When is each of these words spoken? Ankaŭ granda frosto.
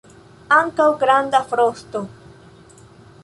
Ankaŭ 0.55 0.87
granda 1.03 1.43
frosto. 1.51 2.03